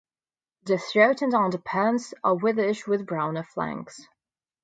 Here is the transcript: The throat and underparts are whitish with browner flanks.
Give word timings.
The 0.63 0.79
throat 0.79 1.21
and 1.21 1.31
underparts 1.35 2.15
are 2.23 2.33
whitish 2.33 2.87
with 2.87 3.05
browner 3.05 3.43
flanks. 3.43 4.07